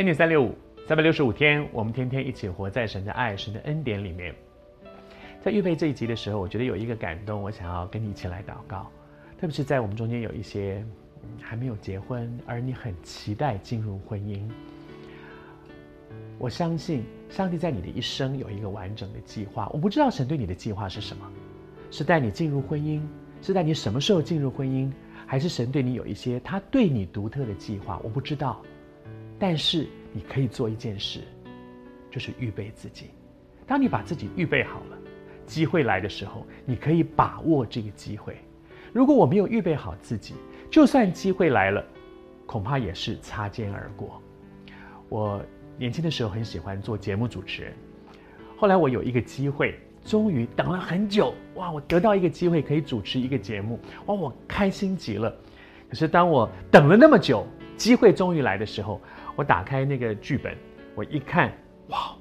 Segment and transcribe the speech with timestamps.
[0.00, 0.54] 恩典三六五，
[0.88, 4.34] 三百六十五天，我们天天一起活在神的爱、神的恩典里面。
[5.42, 8.90] 在预备这一集的时候，我觉得有一个感动，我想要跟你一起来祷告。
[9.38, 10.82] 特别是在我们中间有一些
[11.38, 14.40] 还没有结婚，而你很期待进入婚姻。
[16.38, 19.68] 我相信上帝在你的一生有一个完整的计划。
[19.70, 21.30] 我不知道神对你的计划是什么，
[21.90, 23.02] 是带你进入婚姻，
[23.42, 24.90] 是带你什么时候进入婚姻，
[25.26, 28.00] 还是神对你有一些他对你独特的计划？
[28.02, 28.62] 我不知道。
[29.40, 31.20] 但是你可以做一件事，
[32.10, 33.06] 就是预备自己。
[33.66, 34.98] 当你把自己预备好了，
[35.46, 38.36] 机会来的时候，你可以把握这个机会。
[38.92, 40.34] 如果我没有预备好自己，
[40.70, 41.82] 就算机会来了，
[42.44, 44.20] 恐怕也是擦肩而过。
[45.08, 45.42] 我
[45.78, 47.72] 年轻的时候很喜欢做节目主持人，
[48.58, 51.72] 后来我有一个机会，终于等了很久，哇！
[51.72, 54.14] 我得到一个机会可以主持一个节目，哇！
[54.14, 55.34] 我开心极了。
[55.88, 57.46] 可是当我等了那么久，
[57.80, 59.00] 机会终于来的时候，
[59.34, 60.54] 我打开那个剧本，
[60.94, 61.50] 我一看，
[61.88, 62.14] 哇！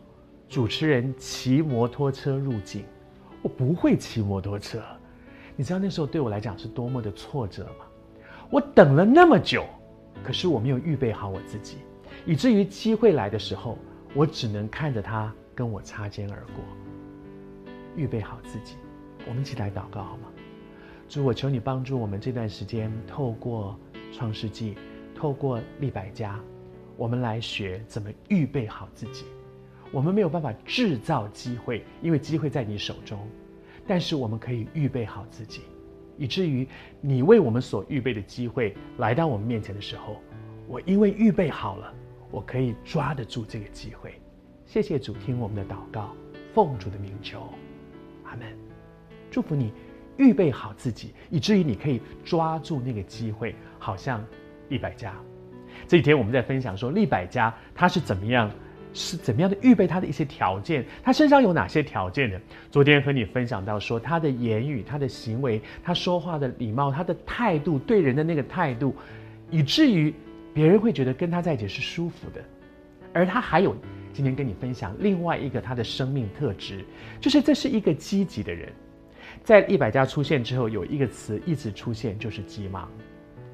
[0.47, 2.85] 主持人骑摩托车入境，
[3.41, 4.81] 我不会骑摩托车，
[5.57, 7.85] 你知道那时候对我来讲是多么的挫折吗？
[8.49, 9.65] 我等了那么久，
[10.23, 11.79] 可是我没有预备好我自己，
[12.25, 13.77] 以至于机会来的时候，
[14.15, 16.63] 我只能看着他跟我擦肩而过。
[17.97, 18.75] 预备好自己，
[19.27, 20.29] 我们一起来祷告好吗？
[21.09, 23.77] 主，我求你帮助我们这段时间，透过
[24.13, 24.77] 创世纪。
[25.19, 26.39] 透过立百家，
[26.95, 29.25] 我们来学怎么预备好自己。
[29.91, 33.19] 我们没有办法制造机会，因为机会在你手中。
[33.85, 35.63] 但是我们可以预备好自己，
[36.17, 36.65] 以至于
[37.01, 40.21] 你为我们所预备的机会来到我们面前的时候，
[40.69, 41.93] 我因为预备好了，
[42.31, 44.13] 我可以抓得住这个机会。
[44.65, 46.15] 谢谢主，听我们的祷告，
[46.53, 47.49] 奉主的名求，
[48.23, 48.47] 阿门。
[49.29, 49.73] 祝福你
[50.15, 54.25] 预备好自己，以至于你可以抓住那个机会，好像。
[54.69, 55.13] 利百加，
[55.87, 58.49] 这几天我们在分享说，利百家他是怎么样，
[58.93, 62.39] 是怎么样的预备他的一些条件，他身上有哪些条件呢？
[62.71, 68.95] 昨天和你分享到说，他的言语、他的行为、他说话的礼貌、他的态度，对人的那个态度，
[69.49, 70.13] 以至于
[70.53, 72.41] 别人会觉得跟他在一起是舒服的。
[73.11, 73.75] 而他还有
[74.13, 76.85] 今天跟你分享另外一个他的生命特质，
[77.19, 78.71] 就是这是一个积极的人。
[79.43, 82.87] 在利百家出现之后，有一个词一直出现，就是急忙。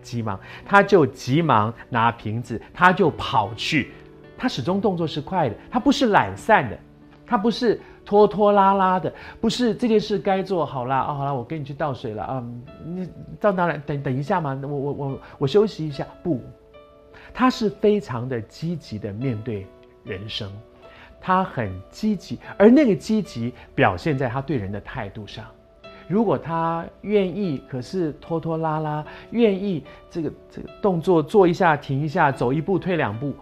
[0.05, 3.91] 急忙，他就急忙拿瓶子，他就跑去。
[4.37, 6.77] 他始终动作是快的，他不是懒散的，
[7.25, 9.11] 他不是拖拖拉拉的，
[9.41, 12.43] 不是这件事该做好了啊、哦，好了，我跟你去倒水了啊、
[12.85, 13.77] 嗯，你到哪来？
[13.77, 16.05] 等等一下嘛，我我我我休息一下。
[16.21, 16.41] 不，
[17.33, 19.65] 他是非常的积极的面对
[20.03, 20.51] 人生，
[21.21, 25.45] 他很积极，而那个积极表现在他对人的态度上。
[26.07, 33.33] 如果他愿意，可是拖拖拉拉，愿意这个这个动作做一下停一下，走一步退两步，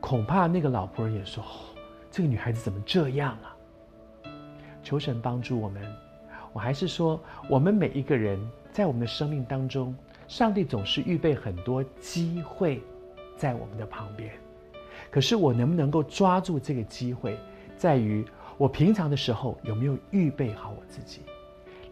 [0.00, 1.46] 恐怕那个老仆人也说：“哦，
[2.10, 3.56] 这个女孩子怎么这样啊？”
[4.82, 5.82] 求神帮助我们。
[6.52, 8.38] 我还是说，我们每一个人
[8.72, 9.94] 在我们的生命当中，
[10.26, 12.82] 上帝总是预备很多机会
[13.36, 14.32] 在我们的旁边。
[15.10, 17.36] 可是我能不能够抓住这个机会，
[17.76, 18.24] 在于
[18.56, 21.22] 我平常的时候有没有预备好我自己。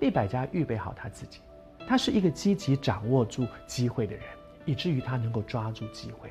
[0.01, 1.41] 利百家预备好他自己，
[1.87, 4.25] 他是一个积极掌握住机会的人，
[4.65, 6.31] 以至于他能够抓住机会，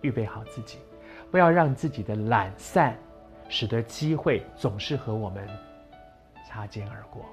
[0.00, 0.78] 预备好自己，
[1.30, 2.98] 不要让自己的懒散，
[3.48, 5.48] 使得机会总是和我们
[6.46, 7.24] 擦肩而过。